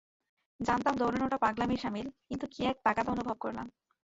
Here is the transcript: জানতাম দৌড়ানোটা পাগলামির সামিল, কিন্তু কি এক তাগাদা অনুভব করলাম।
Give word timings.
জানতাম 0.59 0.93
দৌড়ানোটা 0.97 1.37
পাগলামির 1.37 1.81
সামিল, 1.83 2.07
কিন্তু 2.27 2.45
কি 2.47 2.61
এক 2.65 2.77
তাগাদা 2.85 3.09
অনুভব 3.11 3.37
করলাম। 3.39 3.67